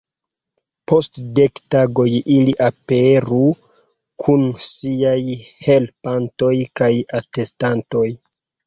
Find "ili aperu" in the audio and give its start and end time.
2.37-3.43